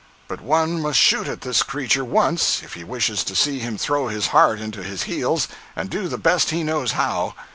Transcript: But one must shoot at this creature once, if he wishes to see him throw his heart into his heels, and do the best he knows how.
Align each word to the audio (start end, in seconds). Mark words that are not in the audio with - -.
But 0.27 0.41
one 0.41 0.81
must 0.81 0.97
shoot 0.97 1.27
at 1.27 1.41
this 1.41 1.61
creature 1.61 2.03
once, 2.03 2.63
if 2.63 2.73
he 2.73 2.83
wishes 2.83 3.23
to 3.23 3.35
see 3.35 3.59
him 3.59 3.77
throw 3.77 4.07
his 4.07 4.29
heart 4.33 4.59
into 4.59 4.81
his 4.81 5.03
heels, 5.03 5.47
and 5.75 5.91
do 5.91 6.07
the 6.07 6.17
best 6.17 6.49
he 6.49 6.63
knows 6.63 6.93
how. 6.93 7.35